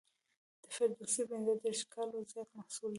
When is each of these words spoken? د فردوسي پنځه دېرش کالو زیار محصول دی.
د 0.61 0.63
فردوسي 0.75 1.23
پنځه 1.31 1.53
دېرش 1.63 1.81
کالو 1.93 2.17
زیار 2.29 2.47
محصول 2.57 2.87
دی. 2.89 2.89